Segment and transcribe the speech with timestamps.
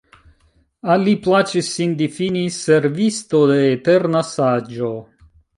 [0.93, 4.95] Al li plaĉis sin difini «Servisto de eterna Saĝo».